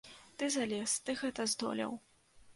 Ты 0.39 0.47
залез, 0.55 0.95
ты 1.05 1.15
гэта 1.21 1.47
здолеў. 1.53 1.93